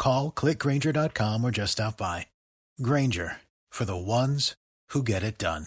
Call 0.00 0.32
clickgrainger.com 0.32 1.44
or 1.44 1.50
just 1.50 1.72
stop 1.72 1.98
by. 1.98 2.26
Grainger 2.80 3.36
for 3.68 3.84
the 3.84 3.98
ones 3.98 4.54
who 4.92 5.02
get 5.02 5.22
it 5.22 5.36
done. 5.36 5.66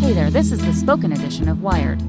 Hey 0.00 0.12
there, 0.12 0.30
this 0.30 0.52
is 0.52 0.60
the 0.60 0.74
spoken 0.74 1.12
edition 1.12 1.48
of 1.48 1.62
Wired. 1.62 2.02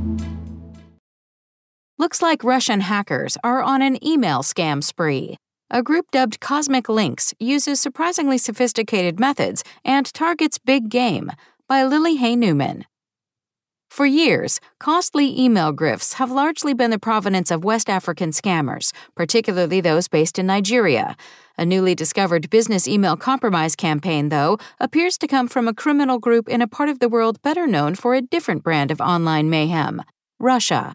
Looks 1.98 2.22
like 2.22 2.44
Russian 2.44 2.82
hackers 2.82 3.38
are 3.42 3.64
on 3.64 3.82
an 3.82 4.06
email 4.06 4.44
scam 4.44 4.84
spree. 4.84 5.38
A 5.72 5.82
group 5.82 6.12
dubbed 6.12 6.42
Cosmic 6.42 6.90
Lynx 6.90 7.34
uses 7.40 7.80
surprisingly 7.80 8.38
sophisticated 8.38 9.18
methods 9.18 9.64
and 9.86 10.14
targets 10.14 10.58
big 10.58 10.90
game 10.90 11.32
by 11.70 11.86
Lily 11.86 12.18
Hay 12.18 12.36
Newman. 12.36 12.84
For 13.90 14.06
years, 14.06 14.60
costly 14.80 15.40
email 15.40 15.74
grifts 15.74 16.14
have 16.16 16.30
largely 16.30 16.74
been 16.74 16.92
the 16.92 17.00
provenance 17.00 17.50
of 17.50 17.64
West 17.64 17.90
African 17.90 18.32
scammers, 18.32 18.94
particularly 19.16 19.82
those 19.82 20.08
based 20.08 20.38
in 20.38 20.46
Nigeria. 20.46 21.16
A 21.58 21.66
newly 21.66 21.96
discovered 21.96 22.50
business 22.50 22.88
email 22.88 23.18
compromise 23.18 23.76
campaign, 23.76 24.30
though, 24.30 24.60
appears 24.80 25.18
to 25.18 25.28
come 25.28 25.48
from 25.48 25.68
a 25.68 25.74
criminal 25.74 26.20
group 26.20 26.48
in 26.48 26.62
a 26.62 26.68
part 26.68 26.90
of 26.90 27.00
the 27.00 27.10
world 27.10 27.42
better 27.42 27.66
known 27.66 27.96
for 27.96 28.14
a 28.14 28.22
different 28.22 28.64
brand 28.64 28.92
of 28.92 29.02
online 29.02 29.50
mayhem 29.50 30.04
Russia. 30.40 30.94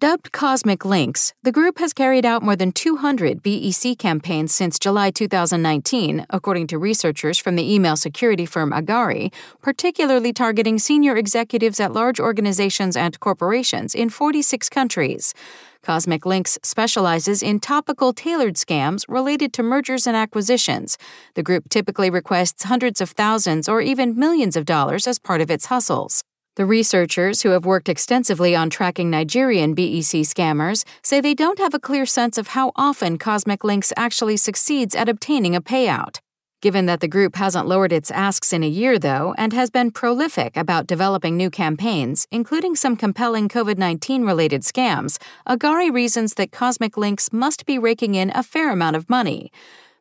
Dubbed 0.00 0.32
Cosmic 0.32 0.86
Lynx, 0.86 1.34
the 1.42 1.52
group 1.52 1.78
has 1.78 1.92
carried 1.92 2.24
out 2.24 2.42
more 2.42 2.56
than 2.56 2.72
200 2.72 3.42
BEC 3.42 3.98
campaigns 3.98 4.54
since 4.54 4.78
July 4.78 5.10
2019, 5.10 6.24
according 6.30 6.68
to 6.68 6.78
researchers 6.78 7.38
from 7.38 7.54
the 7.54 7.74
email 7.74 7.96
security 7.96 8.46
firm 8.46 8.70
Agari, 8.70 9.30
particularly 9.60 10.32
targeting 10.32 10.78
senior 10.78 11.18
executives 11.18 11.78
at 11.80 11.92
large 11.92 12.18
organizations 12.18 12.96
and 12.96 13.20
corporations 13.20 13.94
in 13.94 14.08
46 14.08 14.70
countries. 14.70 15.34
Cosmic 15.82 16.24
Lynx 16.24 16.58
specializes 16.62 17.42
in 17.42 17.60
topical 17.60 18.14
tailored 18.14 18.54
scams 18.54 19.04
related 19.06 19.52
to 19.52 19.62
mergers 19.62 20.06
and 20.06 20.16
acquisitions. 20.16 20.96
The 21.34 21.42
group 21.42 21.68
typically 21.68 22.08
requests 22.08 22.62
hundreds 22.62 23.02
of 23.02 23.10
thousands 23.10 23.68
or 23.68 23.82
even 23.82 24.18
millions 24.18 24.56
of 24.56 24.64
dollars 24.64 25.06
as 25.06 25.18
part 25.18 25.42
of 25.42 25.50
its 25.50 25.66
hustles. 25.66 26.24
The 26.56 26.66
researchers, 26.66 27.42
who 27.42 27.50
have 27.50 27.64
worked 27.64 27.88
extensively 27.88 28.56
on 28.56 28.70
tracking 28.70 29.08
Nigerian 29.08 29.72
BEC 29.72 30.26
scammers, 30.26 30.84
say 31.00 31.20
they 31.20 31.32
don't 31.32 31.60
have 31.60 31.74
a 31.74 31.78
clear 31.78 32.04
sense 32.04 32.36
of 32.36 32.48
how 32.48 32.72
often 32.74 33.18
Cosmic 33.18 33.62
Lynx 33.62 33.92
actually 33.96 34.36
succeeds 34.36 34.96
at 34.96 35.08
obtaining 35.08 35.54
a 35.54 35.60
payout. 35.62 36.18
Given 36.60 36.86
that 36.86 37.00
the 37.00 37.08
group 37.08 37.36
hasn't 37.36 37.68
lowered 37.68 37.92
its 37.92 38.10
asks 38.10 38.52
in 38.52 38.64
a 38.64 38.68
year, 38.68 38.98
though, 38.98 39.32
and 39.38 39.52
has 39.52 39.70
been 39.70 39.92
prolific 39.92 40.56
about 40.56 40.88
developing 40.88 41.36
new 41.36 41.50
campaigns, 41.50 42.26
including 42.32 42.74
some 42.74 42.96
compelling 42.96 43.48
COVID 43.48 43.78
19 43.78 44.24
related 44.24 44.62
scams, 44.62 45.18
Agari 45.48 45.90
reasons 45.90 46.34
that 46.34 46.50
Cosmic 46.50 46.96
Lynx 46.96 47.32
must 47.32 47.64
be 47.64 47.78
raking 47.78 48.16
in 48.16 48.30
a 48.34 48.42
fair 48.42 48.72
amount 48.72 48.96
of 48.96 49.08
money. 49.08 49.52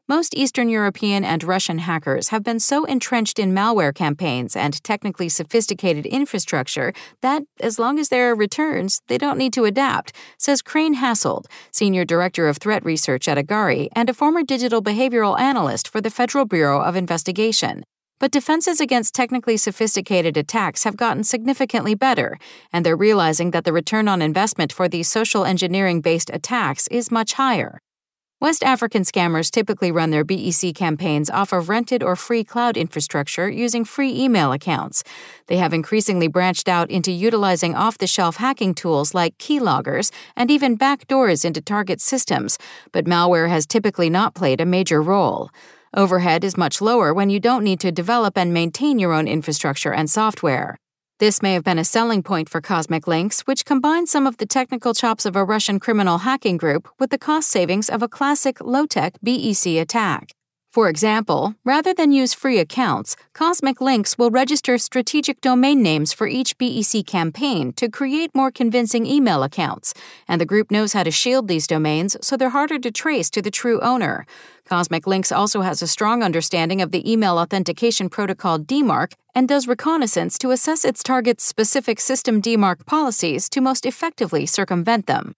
Most 0.09 0.35
Eastern 0.35 0.69
European 0.69 1.23
and 1.23 1.43
Russian 1.43 1.77
hackers 1.77 2.29
have 2.29 2.43
been 2.43 2.59
so 2.59 2.83
entrenched 2.83 3.37
in 3.37 3.53
malware 3.53 3.93
campaigns 3.93 4.55
and 4.55 4.83
technically 4.83 5.29
sophisticated 5.29 6.07
infrastructure 6.07 6.93
that, 7.21 7.43
as 7.59 7.77
long 7.77 7.99
as 7.99 8.09
there 8.09 8.31
are 8.31 8.35
returns, 8.35 9.01
they 9.07 9.19
don't 9.19 9.37
need 9.37 9.53
to 9.53 9.65
adapt, 9.65 10.11
says 10.39 10.63
Crane 10.63 10.95
Hassold, 10.95 11.45
Senior 11.69 12.05
Director 12.05 12.47
of 12.47 12.57
Threat 12.57 12.83
Research 12.83 13.27
at 13.27 13.37
Agari 13.37 13.87
and 13.95 14.09
a 14.09 14.15
former 14.15 14.41
digital 14.41 14.81
behavioral 14.81 15.39
analyst 15.39 15.87
for 15.87 16.01
the 16.01 16.09
Federal 16.09 16.45
Bureau 16.45 16.81
of 16.81 16.95
Investigation. 16.95 17.83
But 18.19 18.31
defenses 18.31 18.81
against 18.81 19.13
technically 19.13 19.57
sophisticated 19.57 20.37
attacks 20.37 20.85
have 20.85 20.97
gotten 20.97 21.23
significantly 21.23 21.93
better, 21.93 22.39
and 22.73 22.83
they're 22.83 22.97
realizing 22.97 23.51
that 23.51 23.63
the 23.63 23.73
return 23.73 24.07
on 24.07 24.23
investment 24.23 24.73
for 24.73 24.89
these 24.89 25.07
social 25.07 25.45
engineering 25.45 26.01
based 26.01 26.31
attacks 26.33 26.87
is 26.87 27.11
much 27.11 27.33
higher. 27.33 27.79
West 28.41 28.63
African 28.63 29.03
scammers 29.03 29.51
typically 29.51 29.91
run 29.91 30.11
their 30.11 30.23
BEC 30.23 30.73
campaigns 30.73 31.29
off 31.29 31.51
of 31.51 31.67
rented 31.67 32.01
or 32.01 32.15
free 32.15 32.41
cloud 32.41 32.77
infrastructure 32.77 33.49
using 33.49 33.83
free 33.83 34.17
email 34.17 34.53
accounts. 34.53 35.03
They 35.47 35.57
have 35.57 35.73
increasingly 35.73 36.29
branched 36.29 36.69
out 36.69 36.89
into 36.89 37.11
utilizing 37.11 37.75
off 37.75 37.97
the 37.97 38.07
shelf 38.07 38.37
hacking 38.37 38.75
tools 38.75 39.13
like 39.13 39.37
keyloggers 39.39 40.09
and 40.37 40.49
even 40.49 40.77
backdoors 40.77 41.43
into 41.43 41.59
target 41.59 41.99
systems, 41.99 42.57
but 42.93 43.03
malware 43.03 43.49
has 43.49 43.65
typically 43.65 44.09
not 44.09 44.35
played 44.35 44.61
a 44.61 44.65
major 44.65 45.01
role. 45.01 45.49
Overhead 45.93 46.45
is 46.45 46.55
much 46.55 46.79
lower 46.79 47.13
when 47.13 47.29
you 47.29 47.41
don't 47.41 47.63
need 47.65 47.81
to 47.81 47.91
develop 47.91 48.37
and 48.37 48.53
maintain 48.53 48.99
your 48.99 49.11
own 49.11 49.27
infrastructure 49.27 49.93
and 49.93 50.09
software. 50.09 50.77
This 51.19 51.41
may 51.41 51.53
have 51.55 51.65
been 51.65 51.77
a 51.77 51.83
selling 51.83 52.23
point 52.23 52.47
for 52.47 52.61
Cosmic 52.61 53.05
Lynx, 53.05 53.41
which 53.41 53.65
combines 53.65 54.09
some 54.09 54.25
of 54.25 54.37
the 54.37 54.45
technical 54.45 54.93
chops 54.93 55.25
of 55.25 55.35
a 55.35 55.43
Russian 55.43 55.77
criminal 55.77 56.19
hacking 56.19 56.55
group 56.55 56.87
with 56.97 57.09
the 57.09 57.17
cost 57.17 57.49
savings 57.49 57.89
of 57.89 58.01
a 58.01 58.07
classic 58.07 58.61
low 58.61 58.85
tech 58.85 59.17
BEC 59.21 59.65
attack. 59.81 60.31
For 60.71 60.87
example, 60.87 61.55
rather 61.65 61.95
than 61.95 62.11
use 62.11 62.35
free 62.35 62.59
accounts, 62.59 63.15
Cosmic 63.33 63.81
Lynx 63.81 64.19
will 64.19 64.29
register 64.29 64.77
strategic 64.77 65.41
domain 65.41 65.81
names 65.81 66.13
for 66.13 66.27
each 66.27 66.55
BEC 66.59 67.07
campaign 67.07 67.73
to 67.73 67.89
create 67.89 68.35
more 68.35 68.51
convincing 68.51 69.07
email 69.07 69.41
accounts, 69.41 69.95
and 70.27 70.39
the 70.39 70.45
group 70.45 70.69
knows 70.69 70.93
how 70.93 71.01
to 71.01 71.09
shield 71.09 71.47
these 71.47 71.65
domains 71.65 72.15
so 72.21 72.37
they're 72.37 72.51
harder 72.51 72.77
to 72.77 72.91
trace 72.91 73.31
to 73.31 73.41
the 73.41 73.49
true 73.49 73.81
owner. 73.81 74.27
Cosmic 74.63 75.07
Lynx 75.07 75.31
also 75.31 75.61
has 75.61 75.81
a 75.81 75.87
strong 75.87 76.21
understanding 76.21 76.83
of 76.83 76.91
the 76.91 77.11
email 77.11 77.39
authentication 77.39 78.07
protocol 78.07 78.59
DMARC 78.59 79.13
and 79.33 79.47
does 79.47 79.67
reconnaissance 79.67 80.37
to 80.37 80.51
assess 80.51 80.85
its 80.85 81.01
target's 81.01 81.43
specific 81.43 81.99
system 81.99 82.43
DMARC 82.43 82.85
policies 82.85 83.49
to 83.49 83.59
most 83.59 83.87
effectively 83.87 84.45
circumvent 84.45 85.07
them. 85.07 85.33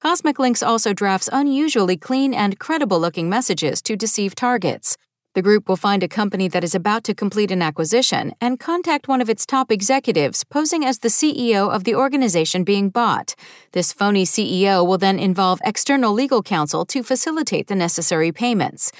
Cosmic 0.00 0.38
Lynx 0.38 0.62
also 0.62 0.92
drafts 0.92 1.28
unusually 1.32 1.96
clean 1.96 2.32
and 2.32 2.56
credible 2.60 3.00
looking 3.00 3.28
messages 3.28 3.82
to 3.82 3.96
deceive 3.96 4.36
targets. 4.36 4.96
The 5.34 5.42
group 5.42 5.68
will 5.68 5.76
find 5.76 6.04
a 6.04 6.08
company 6.08 6.46
that 6.46 6.62
is 6.62 6.72
about 6.72 7.02
to 7.04 7.14
complete 7.14 7.50
an 7.50 7.62
acquisition 7.62 8.32
and 8.40 8.60
contact 8.60 9.08
one 9.08 9.20
of 9.20 9.28
its 9.28 9.44
top 9.44 9.72
executives 9.72 10.44
posing 10.44 10.84
as 10.84 11.00
the 11.00 11.08
CEO 11.08 11.68
of 11.68 11.82
the 11.82 11.96
organization 11.96 12.62
being 12.62 12.90
bought. 12.90 13.34
This 13.72 13.92
phony 13.92 14.24
CEO 14.24 14.86
will 14.86 14.98
then 14.98 15.18
involve 15.18 15.60
external 15.64 16.12
legal 16.12 16.44
counsel 16.44 16.86
to 16.86 17.02
facilitate 17.02 17.66
the 17.66 17.74
necessary 17.74 18.30
payments. 18.30 18.92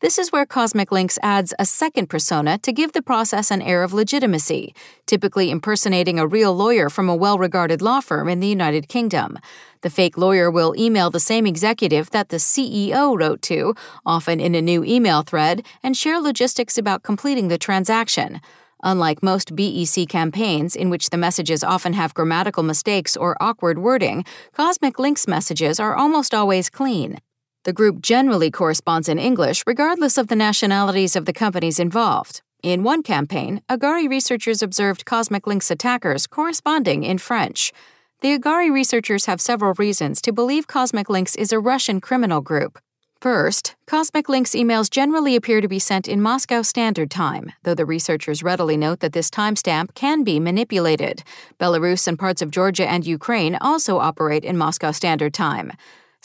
This 0.00 0.18
is 0.18 0.30
where 0.30 0.44
Cosmic 0.44 0.92
Lynx 0.92 1.18
adds 1.22 1.54
a 1.58 1.64
second 1.64 2.10
persona 2.10 2.58
to 2.58 2.70
give 2.70 2.92
the 2.92 3.00
process 3.00 3.50
an 3.50 3.62
air 3.62 3.82
of 3.82 3.94
legitimacy, 3.94 4.74
typically 5.06 5.50
impersonating 5.50 6.18
a 6.18 6.26
real 6.26 6.54
lawyer 6.54 6.90
from 6.90 7.08
a 7.08 7.16
well 7.16 7.38
regarded 7.38 7.80
law 7.80 8.00
firm 8.00 8.28
in 8.28 8.40
the 8.40 8.46
United 8.46 8.88
Kingdom. 8.88 9.38
The 9.80 9.88
fake 9.88 10.18
lawyer 10.18 10.50
will 10.50 10.74
email 10.76 11.08
the 11.08 11.18
same 11.18 11.46
executive 11.46 12.10
that 12.10 12.28
the 12.28 12.36
CEO 12.36 13.18
wrote 13.18 13.40
to, 13.42 13.74
often 14.04 14.38
in 14.38 14.54
a 14.54 14.60
new 14.60 14.84
email 14.84 15.22
thread, 15.22 15.64
and 15.82 15.96
share 15.96 16.20
logistics 16.20 16.76
about 16.76 17.02
completing 17.02 17.48
the 17.48 17.56
transaction. 17.56 18.42
Unlike 18.82 19.22
most 19.22 19.56
BEC 19.56 20.06
campaigns, 20.10 20.76
in 20.76 20.90
which 20.90 21.08
the 21.08 21.16
messages 21.16 21.64
often 21.64 21.94
have 21.94 22.12
grammatical 22.12 22.62
mistakes 22.62 23.16
or 23.16 23.34
awkward 23.40 23.78
wording, 23.78 24.26
Cosmic 24.52 24.98
Lynx 24.98 25.26
messages 25.26 25.80
are 25.80 25.96
almost 25.96 26.34
always 26.34 26.68
clean. 26.68 27.18
The 27.66 27.72
group 27.72 28.00
generally 28.00 28.52
corresponds 28.52 29.08
in 29.08 29.18
English, 29.18 29.64
regardless 29.66 30.16
of 30.16 30.28
the 30.28 30.36
nationalities 30.36 31.16
of 31.16 31.24
the 31.24 31.32
companies 31.32 31.80
involved. 31.80 32.40
In 32.62 32.84
one 32.84 33.02
campaign, 33.02 33.60
Agari 33.68 34.08
researchers 34.08 34.62
observed 34.62 35.04
Cosmic 35.04 35.48
Lynx 35.48 35.68
attackers 35.68 36.28
corresponding 36.28 37.02
in 37.02 37.18
French. 37.18 37.72
The 38.20 38.38
Agari 38.38 38.72
researchers 38.72 39.26
have 39.26 39.40
several 39.40 39.74
reasons 39.78 40.22
to 40.22 40.32
believe 40.32 40.68
Cosmic 40.68 41.10
Lynx 41.10 41.34
is 41.34 41.50
a 41.50 41.58
Russian 41.58 42.00
criminal 42.00 42.40
group. 42.40 42.78
First, 43.20 43.74
Cosmic 43.88 44.28
Lynx 44.28 44.52
emails 44.52 44.88
generally 44.88 45.34
appear 45.34 45.60
to 45.60 45.66
be 45.66 45.80
sent 45.80 46.06
in 46.06 46.22
Moscow 46.22 46.62
Standard 46.62 47.10
Time, 47.10 47.50
though 47.64 47.74
the 47.74 47.84
researchers 47.84 48.44
readily 48.44 48.76
note 48.76 49.00
that 49.00 49.12
this 49.12 49.28
timestamp 49.28 49.92
can 49.96 50.22
be 50.22 50.38
manipulated. 50.38 51.24
Belarus 51.58 52.06
and 52.06 52.16
parts 52.16 52.42
of 52.42 52.52
Georgia 52.52 52.88
and 52.88 53.04
Ukraine 53.04 53.56
also 53.60 53.98
operate 53.98 54.44
in 54.44 54.56
Moscow 54.56 54.92
Standard 54.92 55.34
Time. 55.34 55.72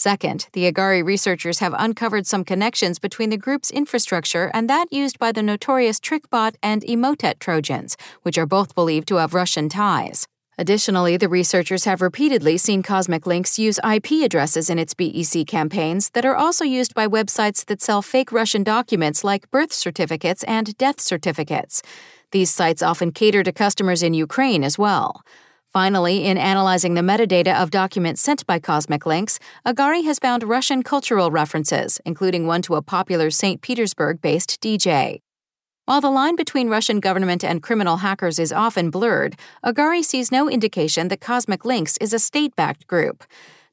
Second, 0.01 0.47
the 0.53 0.63
Agari 0.63 1.05
researchers 1.05 1.59
have 1.59 1.75
uncovered 1.77 2.25
some 2.25 2.43
connections 2.43 2.97
between 2.97 3.29
the 3.29 3.37
group's 3.37 3.69
infrastructure 3.69 4.49
and 4.51 4.67
that 4.67 4.91
used 4.91 5.19
by 5.19 5.31
the 5.31 5.43
notorious 5.43 5.99
TrickBot 5.99 6.55
and 6.63 6.81
Emotet 6.81 7.37
Trojans, 7.37 7.95
which 8.23 8.35
are 8.35 8.47
both 8.47 8.73
believed 8.73 9.07
to 9.09 9.17
have 9.17 9.35
Russian 9.35 9.69
ties. 9.69 10.27
Additionally, 10.57 11.17
the 11.17 11.29
researchers 11.29 11.83
have 11.83 12.01
repeatedly 12.01 12.57
seen 12.57 12.81
Cosmic 12.81 13.27
Lynx 13.27 13.59
use 13.59 13.79
IP 13.87 14.23
addresses 14.23 14.71
in 14.71 14.79
its 14.79 14.95
BEC 14.95 15.45
campaigns 15.45 16.09
that 16.15 16.25
are 16.25 16.35
also 16.35 16.65
used 16.65 16.95
by 16.95 17.05
websites 17.05 17.63
that 17.67 17.79
sell 17.79 18.01
fake 18.01 18.31
Russian 18.31 18.63
documents 18.63 19.23
like 19.23 19.51
birth 19.51 19.71
certificates 19.71 20.43
and 20.45 20.75
death 20.79 20.99
certificates. 20.99 21.83
These 22.31 22.49
sites 22.49 22.81
often 22.81 23.11
cater 23.11 23.43
to 23.43 23.51
customers 23.51 24.01
in 24.01 24.15
Ukraine 24.15 24.63
as 24.63 24.79
well. 24.79 25.21
Finally, 25.73 26.25
in 26.25 26.37
analyzing 26.37 26.95
the 26.95 27.01
metadata 27.01 27.55
of 27.55 27.71
documents 27.71 28.21
sent 28.21 28.45
by 28.45 28.59
Cosmic 28.59 29.05
Lynx, 29.05 29.39
Agari 29.65 30.03
has 30.03 30.19
found 30.19 30.43
Russian 30.43 30.83
cultural 30.83 31.31
references, 31.31 32.01
including 32.05 32.45
one 32.45 32.61
to 32.63 32.75
a 32.75 32.81
popular 32.81 33.31
St. 33.31 33.61
Petersburg 33.61 34.21
based 34.21 34.59
DJ. 34.59 35.21
While 35.85 36.01
the 36.01 36.11
line 36.11 36.35
between 36.35 36.67
Russian 36.67 36.99
government 36.99 37.41
and 37.41 37.63
criminal 37.63 37.97
hackers 37.97 38.37
is 38.37 38.51
often 38.51 38.89
blurred, 38.89 39.37
Agari 39.65 40.03
sees 40.03 40.29
no 40.29 40.49
indication 40.49 41.07
that 41.07 41.21
Cosmic 41.21 41.63
Lynx 41.63 41.95
is 42.01 42.11
a 42.11 42.19
state 42.19 42.53
backed 42.57 42.85
group. 42.85 43.23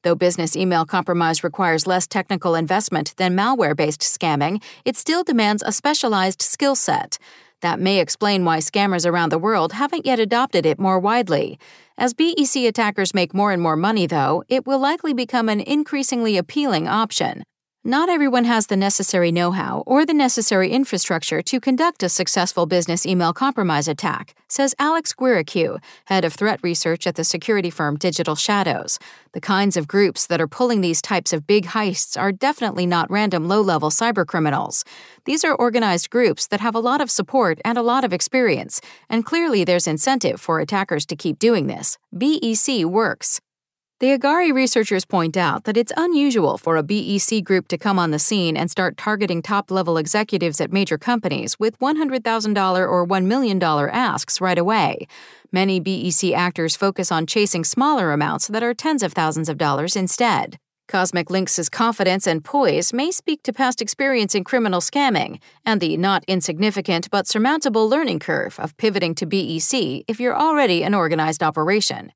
Though 0.04 0.14
business 0.14 0.54
email 0.54 0.86
compromise 0.86 1.42
requires 1.42 1.88
less 1.88 2.06
technical 2.06 2.54
investment 2.54 3.14
than 3.16 3.36
malware 3.36 3.76
based 3.76 4.02
scamming, 4.02 4.62
it 4.84 4.96
still 4.96 5.24
demands 5.24 5.64
a 5.66 5.72
specialized 5.72 6.42
skill 6.42 6.76
set. 6.76 7.18
That 7.60 7.80
may 7.80 7.98
explain 7.98 8.44
why 8.44 8.58
scammers 8.58 9.04
around 9.04 9.30
the 9.30 9.38
world 9.38 9.72
haven't 9.72 10.06
yet 10.06 10.20
adopted 10.20 10.64
it 10.64 10.78
more 10.78 11.00
widely. 11.00 11.58
As 11.96 12.14
BEC 12.14 12.64
attackers 12.64 13.12
make 13.12 13.34
more 13.34 13.50
and 13.50 13.60
more 13.60 13.74
money, 13.74 14.06
though, 14.06 14.44
it 14.48 14.64
will 14.64 14.78
likely 14.78 15.12
become 15.12 15.48
an 15.48 15.60
increasingly 15.60 16.36
appealing 16.36 16.86
option. 16.86 17.42
Not 17.88 18.10
everyone 18.10 18.44
has 18.44 18.66
the 18.66 18.76
necessary 18.76 19.32
know 19.32 19.50
how 19.50 19.82
or 19.86 20.04
the 20.04 20.12
necessary 20.12 20.72
infrastructure 20.72 21.40
to 21.40 21.58
conduct 21.58 22.02
a 22.02 22.10
successful 22.10 22.66
business 22.66 23.06
email 23.06 23.32
compromise 23.32 23.88
attack, 23.88 24.34
says 24.46 24.74
Alex 24.78 25.14
Guirakhoo, 25.14 25.82
head 26.04 26.22
of 26.22 26.34
threat 26.34 26.60
research 26.62 27.06
at 27.06 27.14
the 27.14 27.24
security 27.24 27.70
firm 27.70 27.96
Digital 27.96 28.34
Shadows. 28.34 28.98
The 29.32 29.40
kinds 29.40 29.74
of 29.74 29.88
groups 29.88 30.26
that 30.26 30.38
are 30.38 30.46
pulling 30.46 30.82
these 30.82 31.00
types 31.00 31.32
of 31.32 31.46
big 31.46 31.64
heists 31.64 32.20
are 32.20 32.30
definitely 32.30 32.84
not 32.84 33.10
random 33.10 33.48
low 33.48 33.62
level 33.62 33.88
cybercriminals. 33.88 34.84
These 35.24 35.42
are 35.42 35.54
organized 35.54 36.10
groups 36.10 36.46
that 36.48 36.60
have 36.60 36.74
a 36.74 36.80
lot 36.80 37.00
of 37.00 37.10
support 37.10 37.58
and 37.64 37.78
a 37.78 37.82
lot 37.82 38.04
of 38.04 38.12
experience, 38.12 38.82
and 39.08 39.24
clearly 39.24 39.64
there's 39.64 39.86
incentive 39.86 40.42
for 40.42 40.60
attackers 40.60 41.06
to 41.06 41.16
keep 41.16 41.38
doing 41.38 41.68
this. 41.68 41.96
BEC 42.12 42.84
works. 42.84 43.40
The 44.00 44.16
Agari 44.16 44.52
researchers 44.54 45.04
point 45.04 45.36
out 45.36 45.64
that 45.64 45.76
it's 45.76 45.92
unusual 45.96 46.56
for 46.56 46.76
a 46.76 46.84
BEC 46.84 47.42
group 47.42 47.66
to 47.66 47.76
come 47.76 47.98
on 47.98 48.12
the 48.12 48.20
scene 48.20 48.56
and 48.56 48.70
start 48.70 48.96
targeting 48.96 49.42
top 49.42 49.72
level 49.72 49.96
executives 49.96 50.60
at 50.60 50.72
major 50.72 50.96
companies 50.96 51.58
with 51.58 51.76
$100,000 51.80 52.78
or 52.78 53.04
$1 53.04 53.24
million 53.24 53.60
asks 53.60 54.40
right 54.40 54.56
away. 54.56 55.08
Many 55.50 55.80
BEC 55.80 56.32
actors 56.32 56.76
focus 56.76 57.10
on 57.10 57.26
chasing 57.26 57.64
smaller 57.64 58.12
amounts 58.12 58.46
that 58.46 58.62
are 58.62 58.72
tens 58.72 59.02
of 59.02 59.14
thousands 59.14 59.48
of 59.48 59.58
dollars 59.58 59.96
instead. 59.96 60.58
Cosmic 60.86 61.28
Lynx' 61.28 61.68
confidence 61.68 62.28
and 62.28 62.44
poise 62.44 62.92
may 62.92 63.10
speak 63.10 63.42
to 63.42 63.52
past 63.52 63.82
experience 63.82 64.32
in 64.32 64.44
criminal 64.44 64.80
scamming 64.80 65.40
and 65.66 65.80
the 65.80 65.96
not 65.96 66.24
insignificant 66.28 67.10
but 67.10 67.26
surmountable 67.26 67.88
learning 67.88 68.20
curve 68.20 68.60
of 68.60 68.76
pivoting 68.76 69.16
to 69.16 69.26
BEC 69.26 70.04
if 70.06 70.20
you're 70.20 70.38
already 70.38 70.84
an 70.84 70.94
organized 70.94 71.42
operation. 71.42 72.12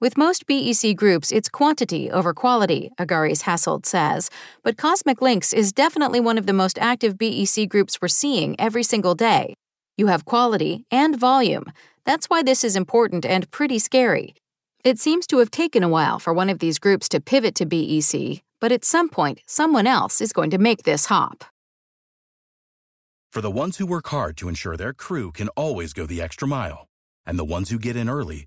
With 0.00 0.16
most 0.16 0.46
BEC 0.46 0.94
groups, 0.94 1.32
it's 1.32 1.48
quantity 1.48 2.08
over 2.08 2.32
quality, 2.32 2.92
Agari's 2.98 3.42
Hassold 3.42 3.84
says, 3.84 4.30
but 4.62 4.76
Cosmic 4.76 5.20
Lynx 5.20 5.52
is 5.52 5.72
definitely 5.72 6.20
one 6.20 6.38
of 6.38 6.46
the 6.46 6.52
most 6.52 6.78
active 6.78 7.18
BEC 7.18 7.68
groups 7.68 8.00
we're 8.00 8.06
seeing 8.06 8.54
every 8.60 8.84
single 8.84 9.16
day. 9.16 9.54
You 9.96 10.06
have 10.06 10.24
quality 10.24 10.84
and 10.92 11.18
volume. 11.18 11.64
That's 12.04 12.30
why 12.30 12.44
this 12.44 12.62
is 12.62 12.76
important 12.76 13.26
and 13.26 13.50
pretty 13.50 13.80
scary. 13.80 14.36
It 14.84 15.00
seems 15.00 15.26
to 15.26 15.38
have 15.38 15.50
taken 15.50 15.82
a 15.82 15.88
while 15.88 16.20
for 16.20 16.32
one 16.32 16.48
of 16.48 16.60
these 16.60 16.78
groups 16.78 17.08
to 17.08 17.20
pivot 17.20 17.56
to 17.56 17.66
BEC, 17.66 18.44
but 18.60 18.70
at 18.70 18.84
some 18.84 19.08
point, 19.08 19.40
someone 19.48 19.88
else 19.88 20.20
is 20.20 20.32
going 20.32 20.50
to 20.50 20.58
make 20.58 20.84
this 20.84 21.06
hop. 21.06 21.44
For 23.32 23.40
the 23.40 23.50
ones 23.50 23.78
who 23.78 23.86
work 23.86 24.06
hard 24.06 24.36
to 24.36 24.48
ensure 24.48 24.76
their 24.76 24.92
crew 24.92 25.32
can 25.32 25.48
always 25.56 25.92
go 25.92 26.06
the 26.06 26.22
extra 26.22 26.46
mile, 26.46 26.86
and 27.26 27.36
the 27.36 27.44
ones 27.44 27.70
who 27.70 27.80
get 27.80 27.96
in 27.96 28.08
early, 28.08 28.46